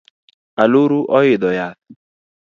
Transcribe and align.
Aluru 0.61 0.97
oidho 1.17 1.49
yath 1.57 1.81